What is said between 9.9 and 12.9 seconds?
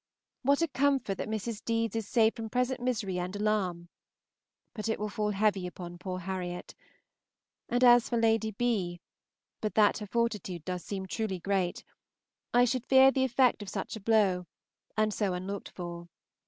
her fortitude does seem truly great, I should